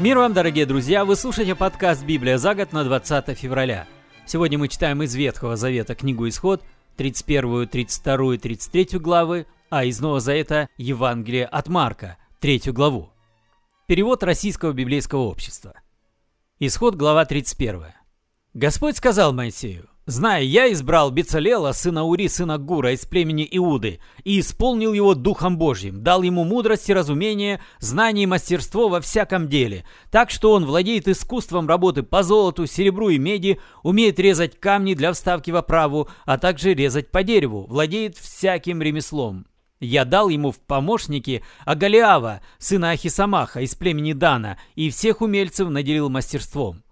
[0.00, 1.04] Мир вам, дорогие друзья!
[1.04, 3.86] Вы слушаете подкаст «Библия за год» на 20 февраля.
[4.24, 6.64] Сегодня мы читаем из Ветхого Завета книгу «Исход»,
[6.96, 13.10] 31, 32 и 33 главы, а из Нового Завета Евангелие от Марка, 3 главу.
[13.86, 15.74] Перевод Российского библейского общества.
[16.58, 17.88] Исход, глава 31.
[18.54, 24.40] Господь сказал Моисею, Зная, я избрал Бецалела, сына Ури, сына Гура из племени Иуды, и
[24.40, 29.84] исполнил его Духом Божьим, дал ему мудрость и разумение, знание и мастерство во всяком деле,
[30.10, 35.12] так что он владеет искусством работы по золоту, серебру и меди, умеет резать камни для
[35.12, 39.46] вставки в оправу, а также резать по дереву, владеет всяким ремеслом.
[39.78, 46.08] Я дал ему в помощники Агалиава, сына Ахисамаха из племени Дана, и всех умельцев наделил
[46.08, 46.82] мастерством.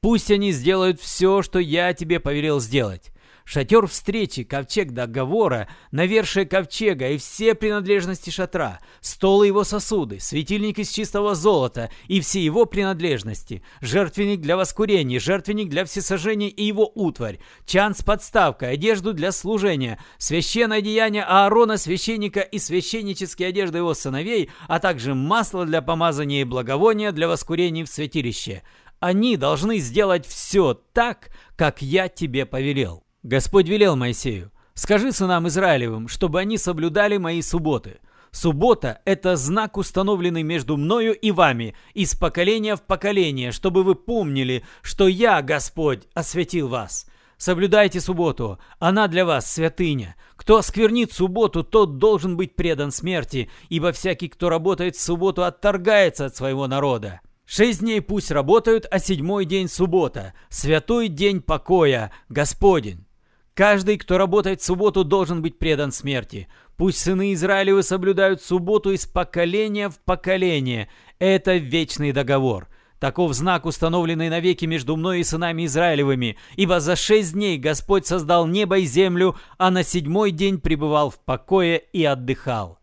[0.00, 3.10] Пусть они сделают все, что я тебе повелел сделать.
[3.44, 10.90] Шатер встречи, ковчег договора, навершие ковчега и все принадлежности шатра, стол его сосуды, светильник из
[10.90, 17.38] чистого золота и все его принадлежности, жертвенник для воскурения, жертвенник для всесожжения и его утварь,
[17.64, 24.50] чан с подставкой, одежду для служения, священное одеяние Аарона, священника и священнические одежды его сыновей,
[24.66, 28.62] а также масло для помазания и благовония для воскурения в святилище.
[29.00, 33.04] Они должны сделать все так, как я тебе повелел.
[33.22, 37.98] Господь велел Моисею, скажи сынам Израилевым, чтобы они соблюдали мои субботы.
[38.30, 44.64] Суббота– это знак, установленный между мною и вами, из поколения в поколение, чтобы вы помнили,
[44.82, 47.06] что я, Господь, осветил вас.
[47.38, 50.16] Соблюдайте субботу, она для вас святыня.
[50.36, 56.26] Кто осквернит субботу, тот должен быть предан смерти, ибо всякий, кто работает в субботу, отторгается
[56.26, 57.20] от своего народа.
[57.50, 63.06] Шесть дней пусть работают, а седьмой день суббота, святой день покоя, Господень.
[63.54, 66.46] Каждый, кто работает в субботу, должен быть предан смерти.
[66.76, 70.90] Пусть сыны Израилевы соблюдают субботу из поколения в поколение.
[71.18, 72.68] Это вечный договор.
[73.00, 78.46] Таков знак, установленный навеки между мной и сынами Израилевыми, ибо за шесть дней Господь создал
[78.46, 82.78] небо и землю, а на седьмой день пребывал в покое и отдыхал.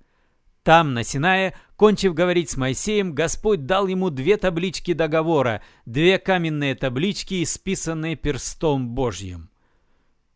[0.66, 6.74] Там, на Синае, Кончив говорить с Моисеем, Господь дал ему две таблички договора, две каменные
[6.74, 9.50] таблички, исписанные перстом Божьим.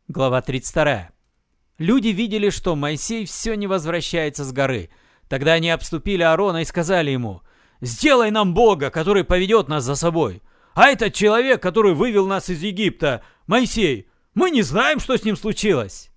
[0.09, 1.11] Глава 32.
[1.77, 4.89] Люди видели, что Моисей все не возвращается с горы.
[5.29, 7.41] Тогда они обступили Аарона и сказали ему,
[7.79, 10.41] «Сделай нам Бога, который поведет нас за собой.
[10.73, 15.37] А этот человек, который вывел нас из Египта, Моисей, мы не знаем, что с ним
[15.37, 16.11] случилось».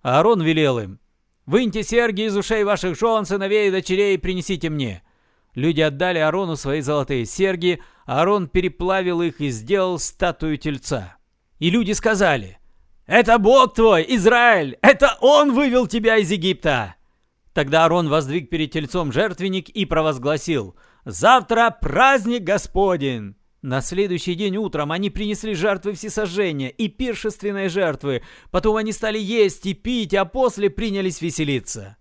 [0.00, 1.00] Аарон велел им,
[1.46, 5.02] Выньте серьги из ушей ваших жен, сыновей и дочерей и принесите мне».
[5.54, 11.16] Люди отдали Арону свои золотые серьги, а Арон переплавил их и сделал статую тельца.
[11.60, 12.58] И люди сказали,
[13.06, 14.78] «Это Бог твой, Израиль!
[14.82, 16.96] Это Он вывел тебя из Египта!»
[17.52, 24.92] Тогда Арон воздвиг перед тельцом жертвенник и провозгласил, «Завтра праздник Господень!» На следующий день утром
[24.92, 28.22] они принесли жертвы всесожжения и пиршественные жертвы.
[28.50, 31.96] Потом они стали есть и пить, а после принялись веселиться.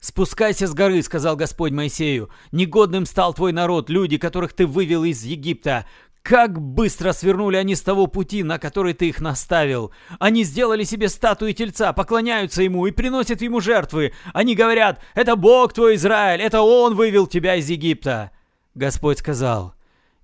[0.00, 2.30] «Спускайся с горы»,— сказал Господь Моисею.
[2.52, 5.84] «Негодным стал твой народ, люди, которых ты вывел из Египта.
[6.22, 9.92] Как быстро свернули они с того пути, на который ты их наставил.
[10.18, 14.14] Они сделали себе статую тельца, поклоняются ему и приносят ему жертвы.
[14.32, 18.30] Они говорят, это Бог твой Израиль, это Он вывел тебя из Египта».
[18.74, 19.74] Господь сказал,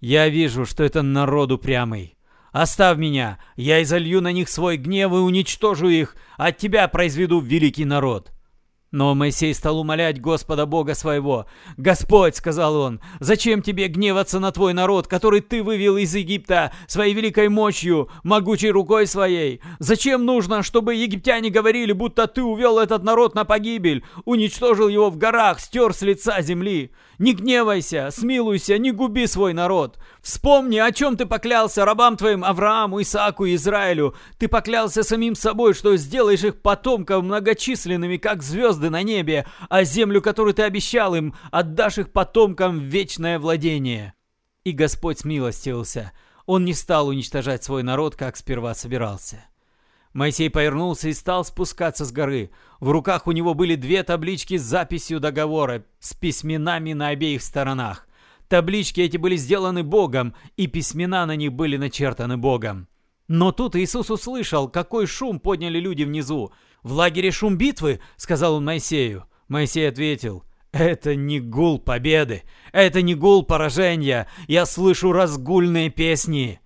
[0.01, 2.17] я вижу, что это народ упрямый.
[2.53, 7.85] Оставь меня, я изолью на них свой гнев и уничтожу их, от тебя произведу великий
[7.85, 8.33] народ».
[8.93, 11.47] Но Моисей стал умолять Господа Бога своего.
[11.77, 17.15] «Господь»,— сказал он,— «зачем тебе гневаться на твой народ, который ты вывел из Египта своей
[17.15, 19.61] великой мощью, могучей рукой своей?
[19.79, 25.17] Зачем нужно, чтобы египтяне говорили, будто ты увел этот народ на погибель, уничтожил его в
[25.17, 26.91] горах, стер с лица земли?
[27.21, 29.99] Не гневайся, смилуйся, не губи свой народ.
[30.23, 34.15] Вспомни, о чем ты поклялся рабам твоим Аврааму, Исааку и Израилю.
[34.39, 40.23] Ты поклялся самим собой, что сделаешь их потомков многочисленными, как звезды на небе, а землю,
[40.23, 44.15] которую ты обещал им, отдашь их потомкам в вечное владение.
[44.65, 46.13] И Господь смилостивился.
[46.47, 49.45] Он не стал уничтожать свой народ, как сперва собирался.
[50.13, 52.51] Моисей повернулся и стал спускаться с горы.
[52.81, 58.09] В руках у него были две таблички с записью договора, с письменами на обеих сторонах.
[58.49, 62.89] Таблички эти были сделаны Богом, и письмена на них были начертаны Богом.
[63.29, 66.53] Но тут Иисус услышал, какой шум подняли люди внизу.
[66.83, 69.25] «В лагере шум битвы?»— сказал он Моисею.
[69.49, 76.61] Моисей ответил, «Это не гул победы, это не гул поражения, я слышу разгульные песни».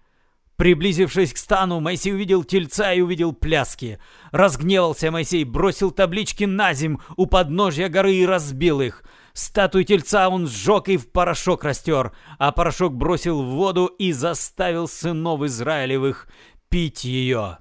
[0.57, 3.99] Приблизившись к стану, Моисей увидел тельца и увидел пляски.
[4.31, 9.03] Разгневался Моисей, бросил таблички на земь у подножья горы и разбил их.
[9.33, 14.87] Статую тельца он сжег и в порошок растер, а порошок бросил в воду и заставил
[14.87, 16.29] сынов Израилевых
[16.69, 17.59] пить ее.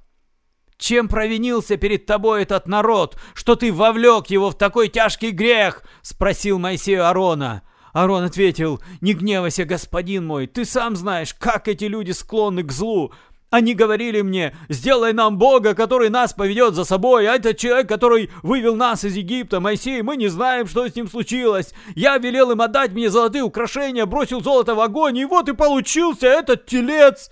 [0.77, 6.59] Чем провинился перед тобой этот народ, что ты вовлек его в такой тяжкий грех?»— спросил
[6.59, 7.63] Моисей Аарона.
[7.93, 13.13] Аарон ответил, «Не гневайся, господин мой, ты сам знаешь, как эти люди склонны к злу.
[13.53, 17.27] Они говорили мне, сделай нам Бога, который нас поведет за собой.
[17.27, 21.07] А этот человек, который вывел нас из Египта, Моисей, мы не знаем, что с ним
[21.07, 21.71] случилось.
[21.93, 26.25] Я велел им отдать мне золотые украшения, бросил золото в огонь, и вот и получился
[26.25, 27.29] этот телец.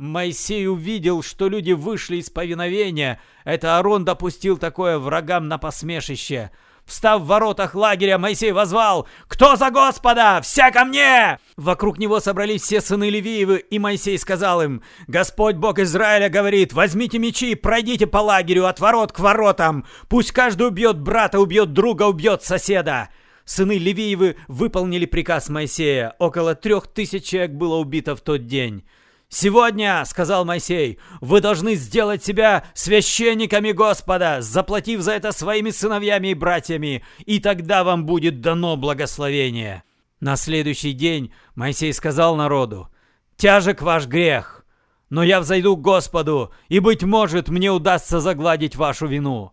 [0.00, 3.20] Моисей увидел, что люди вышли из повиновения.
[3.44, 6.50] Это Аарон допустил такое врагам на посмешище.
[6.86, 10.40] Встав в воротах лагеря, Моисей возвал «Кто за Господа?
[10.42, 15.78] Вся ко мне!» Вокруг него собрались все сыны Левиевы, и Моисей сказал им «Господь Бог
[15.78, 19.84] Израиля говорит, возьмите мечи, пройдите по лагерю от ворот к воротам.
[20.08, 23.10] Пусть каждый убьет брата, убьет друга, убьет соседа».
[23.44, 26.16] Сыны Левиевы выполнили приказ Моисея.
[26.18, 28.84] Около трех тысяч человек было убито в тот день.
[29.32, 36.34] «Сегодня,— сказал Моисей,— вы должны сделать себя священниками Господа, заплатив за это своими сыновьями и
[36.34, 39.84] братьями, и тогда вам будет дано благословение».
[40.18, 42.88] На следующий день Моисей сказал народу,
[43.36, 44.66] «Тяжек ваш грех,
[45.10, 49.52] но я взойду к Господу, и, быть может, мне удастся загладить вашу вину».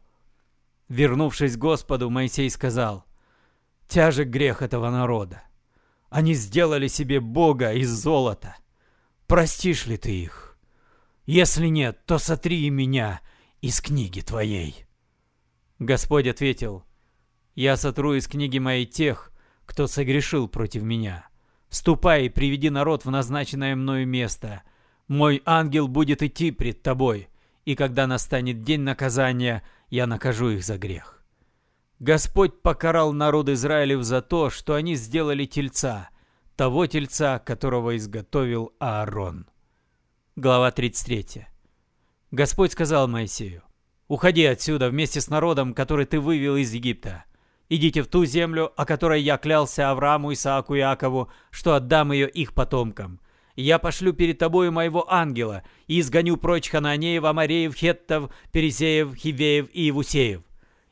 [0.89, 3.05] Вернувшись к Господу, Моисей сказал,
[3.87, 5.43] «Тяжек грех этого народа.
[6.09, 8.55] Они сделали себе Бога из золота»
[9.27, 10.57] простишь ли ты их?
[11.25, 13.21] Если нет, то сотри меня
[13.61, 14.85] из книги твоей.
[15.79, 16.83] Господь ответил,
[17.53, 19.31] я сотру из книги моей тех,
[19.65, 21.27] кто согрешил против меня.
[21.69, 24.63] Ступай и приведи народ в назначенное мною место.
[25.07, 27.27] Мой ангел будет идти пред тобой,
[27.65, 31.23] и когда настанет день наказания, я накажу их за грех.
[31.99, 36.09] Господь покарал народ Израилев за то, что они сделали тельца,
[36.57, 39.45] того тельца, которого изготовил Аарон.
[40.35, 41.45] Глава 33.
[42.31, 43.61] Господь сказал Моисею,
[44.07, 47.25] «Уходи отсюда вместе с народом, который ты вывел из Египта.
[47.69, 52.27] Идите в ту землю, о которой я клялся Аврааму, Исааку и Иакову, что отдам ее
[52.27, 53.19] их потомкам.
[53.55, 59.83] Я пошлю перед тобою моего ангела и изгоню прочь Хананеев, Амареев, Хеттов, Пересеев, Хивеев и
[59.83, 60.41] Евусеев.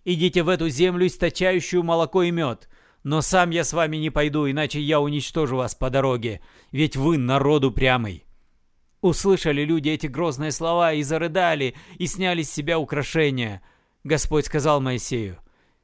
[0.03, 2.69] Идите в эту землю, источающую молоко и мед,
[3.05, 6.41] но сам я с вами не пойду, иначе я уничтожу вас по дороге,
[6.71, 8.25] ведь вы народу прямый.
[8.99, 13.61] Услышали люди эти грозные слова и зарыдали, и сняли с себя украшения.
[14.03, 15.37] Господь сказал Моисею,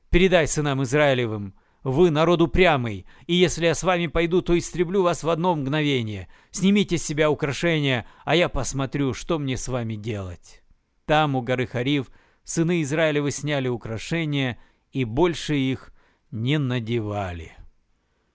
[0.09, 1.53] «Передай сынам Израилевым,
[1.83, 6.27] вы народ упрямый, и если я с вами пойду, то истреблю вас в одно мгновение.
[6.49, 10.63] Снимите с себя украшения, а я посмотрю, что мне с вами делать».
[11.05, 12.07] Там, у горы Харив,
[12.43, 14.57] сыны Израилевы сняли украшения,
[14.91, 15.90] и больше их
[16.31, 17.53] не надевали.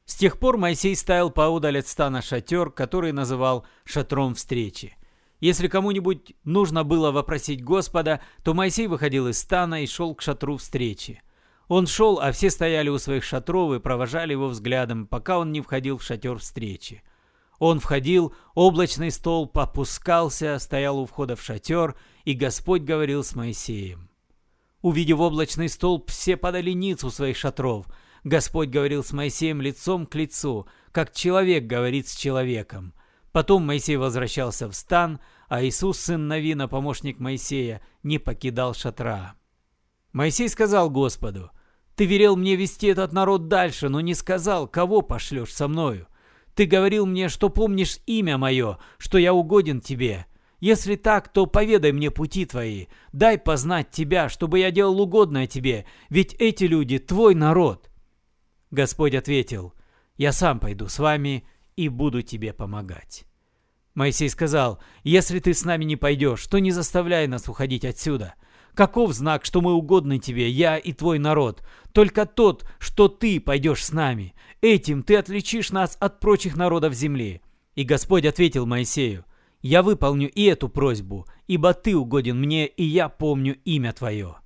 [0.05, 4.97] С тех пор Моисей ставил поудаль от стана шатер, который называл шатром встречи.
[5.41, 10.57] Если кому-нибудь нужно было вопросить Господа, то Моисей выходил из стана и шел к шатру
[10.57, 11.23] встречи.
[11.69, 15.61] Он шел, а все стояли у своих шатров и провожали его взглядом, пока он не
[15.61, 17.03] входил в шатер встречи.
[17.59, 24.09] Он входил, облачный столб опускался, стоял у входа в шатер, и Господь говорил с Моисеем.
[24.83, 27.87] Увидев облачный столб, все подали ниц у своих шатров.
[28.25, 32.93] Господь говорил с Моисеем лицом к лицу, как человек говорит с человеком.
[33.33, 39.35] Потом Моисей возвращался в стан, а Иисус, сын Навина, помощник Моисея, не покидал шатра.
[40.13, 41.51] Моисей сказал Господу,
[41.95, 46.09] «Ты велел мне вести этот народ дальше, но не сказал, кого пошлешь со мною.
[46.55, 50.27] Ты говорил мне, что помнишь имя мое, что я угоден тебе.
[50.61, 55.87] Если так, то поведай мне пути твои, дай познать тебя, чтобы я делал угодное тебе,
[56.09, 57.91] ведь эти люди твой народ».
[58.71, 59.75] Господь ответил,
[60.17, 61.47] «Я сам пойду с вами
[61.77, 63.25] и буду тебе помогать».
[63.95, 68.35] Моисей сказал, «Если ты с нами не пойдешь, то не заставляй нас уходить отсюда.
[68.75, 71.67] Каков знак, что мы угодны тебе, я и твой народ?
[71.93, 74.35] Только тот, что ты пойдешь с нами.
[74.61, 77.43] Этим ты отличишь нас от прочих народов земли».
[77.75, 79.25] И Господь ответил Моисею,
[79.67, 84.37] я выполню и эту просьбу, ибо ты угоден мне, и я помню имя твое.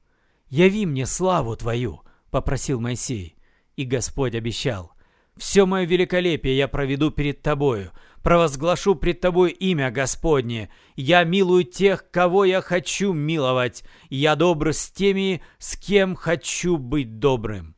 [0.48, 2.00] Яви мне славу твою,
[2.30, 3.36] попросил Моисей.
[3.76, 4.92] И Господь обещал,
[5.36, 10.70] все мое великолепие я проведу перед тобою, провозглашу пред тобой имя Господне.
[10.96, 13.84] Я милую тех, кого я хочу миловать.
[14.08, 17.76] Я добр с теми, с кем хочу быть добрым.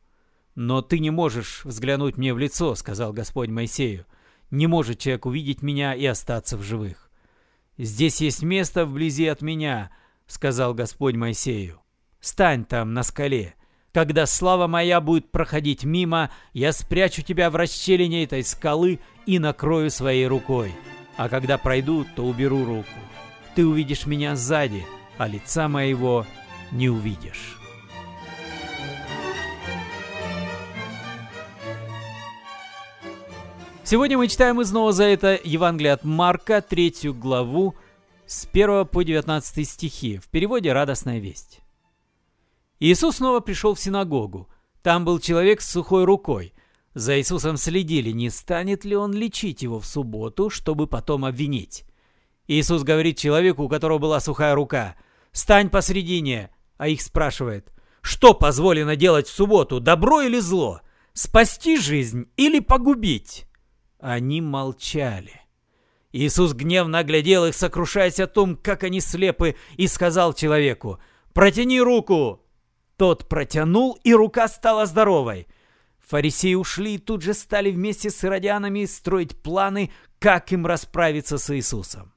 [0.55, 4.05] Но ты не можешь взглянуть мне в лицо, сказал Господь Моисею.
[4.49, 7.09] Не может человек увидеть меня и остаться в живых.
[7.77, 9.91] «Здесь есть место вблизи от меня»,—
[10.27, 11.81] сказал Господь Моисею.
[12.19, 13.55] «Стань там, на скале.
[13.91, 19.89] Когда слава моя будет проходить мимо, я спрячу тебя в расщелине этой скалы и накрою
[19.89, 20.73] своей рукой.
[21.15, 22.87] А когда пройду, то уберу руку.
[23.55, 24.85] Ты увидишь меня сзади,
[25.17, 26.25] а лица моего
[26.71, 27.62] не увидишь.
[33.85, 37.75] Сегодня мы читаем из Нового Завета Евангелие от Марка, третью главу,
[38.25, 41.59] с 1 по 19 стихи, в переводе «Радостная весть».
[42.79, 44.47] Иисус снова пришел в синагогу.
[44.81, 46.53] Там был человек с сухой рукой.
[46.93, 51.83] За Иисусом следили, не станет ли он лечить его в субботу, чтобы потом обвинить.
[52.47, 54.95] Иисус говорит человеку, у которого была сухая рука,
[55.33, 60.79] «Стань посредине!» А их спрашивает, «Что позволено делать в субботу, добро или зло?
[61.11, 63.45] Спасти жизнь или погубить?»
[64.03, 65.39] Они молчали.
[66.11, 70.99] Иисус гневно оглядел их, сокрушаясь о том, как они слепы, и сказал человеку,
[71.31, 72.41] «Протяни руку!»
[72.97, 75.47] Тот протянул, и рука стала здоровой.
[76.05, 81.55] Фарисеи ушли и тут же стали вместе с иродианами строить планы, как им расправиться с
[81.55, 82.13] Иисусом.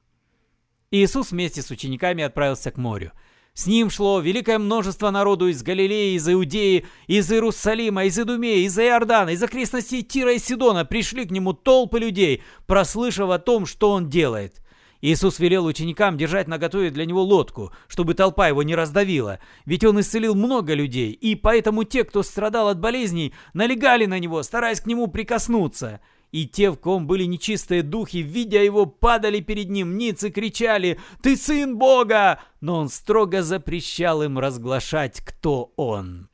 [0.91, 3.13] Иисус вместе с учениками отправился к морю.
[3.57, 8.77] С ним шло великое множество народу из Галилеи, из Иудеи, из Иерусалима, из Идумеи, из
[8.77, 10.85] Иордана, из окрестностей Тира и Сидона.
[10.85, 14.61] Пришли к нему толпы людей, прослышав о том, что он делает.
[15.01, 19.99] Иисус велел ученикам держать наготове для него лодку, чтобы толпа его не раздавила, ведь он
[20.01, 24.85] исцелил много людей, и поэтому те, кто страдал от болезней, налегали на него, стараясь к
[24.85, 25.99] нему прикоснуться.
[26.31, 30.99] И те, в ком были нечистые духи, видя его, падали перед ним ниц и кричали
[31.21, 36.29] «Ты сын Бога!» Но он строго запрещал им разглашать, кто он.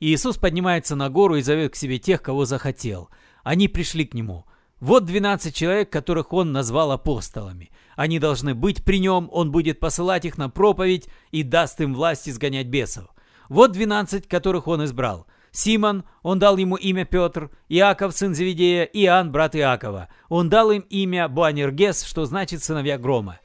[0.00, 3.08] Иисус поднимается на гору и зовет к себе тех, кого захотел.
[3.44, 4.46] Они пришли к нему.
[4.80, 7.70] Вот 12 человек, которых он назвал апостолами.
[7.94, 12.28] Они должны быть при нем, он будет посылать их на проповедь и даст им власть
[12.28, 13.04] изгонять бесов.
[13.48, 15.28] Вот 12, которых он избрал.
[15.52, 20.08] Симон, он дал ему имя Петр, Иаков, сын Завидея, Иоанн, брат Иакова.
[20.28, 23.38] Он дал им имя Буанергес, что значит сыновья грома.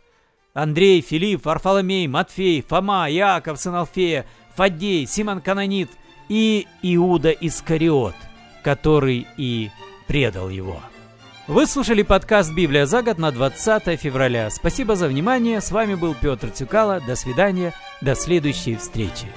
[0.53, 5.89] Андрей, Филипп, Варфоломей, Матфей, Фома, Иаков, сын Алфея, Фаддей, Симон Канонит
[6.29, 8.15] и Иуда Искариот,
[8.63, 9.69] который и
[10.07, 10.79] предал его.
[11.47, 14.49] Вы слушали подкаст «Библия за год» на 20 февраля.
[14.49, 15.61] Спасибо за внимание.
[15.61, 17.01] С вами был Петр Цюкало.
[17.05, 17.73] До свидания.
[18.01, 19.27] До следующей встречи.